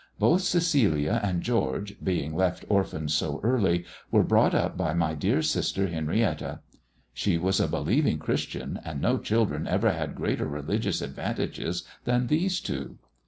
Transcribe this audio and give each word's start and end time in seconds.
Both 0.17 0.41
Cecilia 0.41 1.19
and 1.21 1.43
George, 1.43 2.03
being 2.03 2.33
left 2.35 2.65
orphans 2.69 3.13
so 3.13 3.39
early, 3.43 3.85
were 4.09 4.23
brought 4.23 4.55
up 4.55 4.75
by 4.75 4.95
my 4.95 5.13
dear 5.13 5.43
sister 5.43 5.89
Henrietta. 5.89 6.61
She 7.13 7.37
was 7.37 7.59
a 7.59 7.67
believing 7.67 8.17
Christian, 8.17 8.79
and 8.83 8.99
no 8.99 9.19
children 9.19 9.67
ever 9.67 9.91
had 9.91 10.15
greater 10.15 10.47
religious 10.47 11.01
advantages 11.03 11.83
than 12.05 12.25
these 12.25 12.59
two. 12.59 12.97